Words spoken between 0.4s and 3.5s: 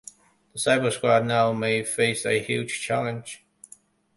The Cybersquad now may face a huge challenge.